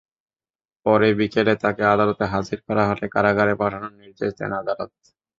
[0.85, 4.91] পরে বিকেলে তাঁকে আদালতে হাজির করা হলে কারাগারে পাঠানোর নির্দেশ দেন আদালত।